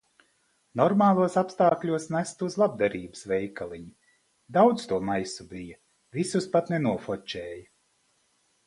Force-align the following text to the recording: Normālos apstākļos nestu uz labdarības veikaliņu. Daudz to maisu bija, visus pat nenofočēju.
Normālos 0.79 1.35
apstākļos 1.41 2.07
nestu 2.15 2.49
uz 2.53 2.57
labdarības 2.63 3.23
veikaliņu. 3.33 3.93
Daudz 4.59 4.89
to 4.95 5.01
maisu 5.11 5.49
bija, 5.55 5.79
visus 6.21 6.53
pat 6.57 6.75
nenofočēju. 6.77 7.65